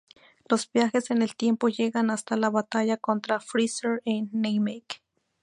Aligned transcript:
Los 0.49 0.67
viajes 0.71 1.11
en 1.11 1.21
el 1.21 1.35
tiempo 1.35 1.69
llegan 1.69 2.09
hasta 2.09 2.35
la 2.35 2.49
batalla 2.49 2.97
contra 2.97 3.39
Freezer 3.39 4.01
en 4.03 4.31
Namek. 4.33 5.03